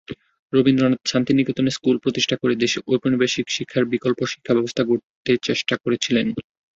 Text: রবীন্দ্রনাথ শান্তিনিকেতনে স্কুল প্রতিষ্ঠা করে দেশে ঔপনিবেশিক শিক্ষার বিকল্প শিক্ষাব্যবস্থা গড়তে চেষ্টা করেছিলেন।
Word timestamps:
রবীন্দ্রনাথ 0.53 1.01
শান্তিনিকেতনে 1.05 1.71
স্কুল 1.77 1.95
প্রতিষ্ঠা 2.03 2.35
করে 2.37 2.55
দেশে 2.55 2.79
ঔপনিবেশিক 2.87 3.45
শিক্ষার 3.49 3.83
বিকল্প 3.93 4.19
শিক্ষাব্যবস্থা 4.31 4.83
গড়তে 4.83 5.33
চেষ্টা 5.47 5.75
করেছিলেন। 5.83 6.27